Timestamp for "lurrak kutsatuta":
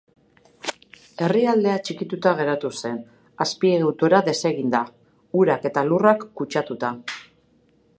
5.93-6.97